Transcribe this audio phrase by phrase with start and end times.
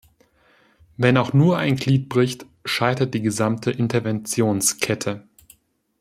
[0.97, 5.27] Wenn auch nur ein Glied bricht, scheitert die gesamte Interventionskette.